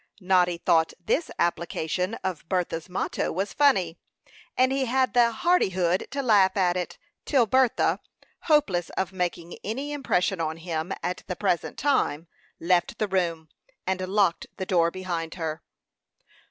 [0.19, 3.99] Noddy thought this application of Bertha's motto was funny,
[4.57, 7.99] and he had the hardihood to laugh at it, till Bertha,
[8.45, 12.27] hopeless of making any impression on him at the present time,
[12.59, 13.49] left the room,
[13.85, 15.61] and locked the door behind her.